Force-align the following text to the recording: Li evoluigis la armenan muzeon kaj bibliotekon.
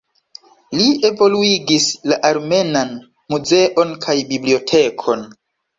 Li 0.77 0.87
evoluigis 1.09 1.91
la 2.13 2.19
armenan 2.31 2.99
muzeon 3.35 3.97
kaj 4.09 4.21
bibliotekon. 4.35 5.29